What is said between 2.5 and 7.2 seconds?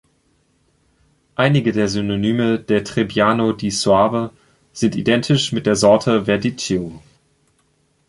der Trebbiano di Soave sind identisch mit der Sorte Verdicchio.